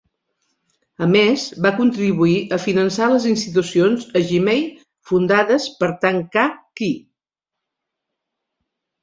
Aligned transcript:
A 1.05 1.07
més, 1.15 1.41
va 1.65 1.71
contribuir 1.81 2.37
a 2.57 2.59
finançar 2.63 3.09
les 3.11 3.27
institucions 3.33 4.07
a 4.21 4.23
Jimei 4.31 4.65
fundades 5.11 5.69
per 5.83 5.91
Tan 6.07 6.19
Kah 6.39 6.49
Kee. 6.81 6.99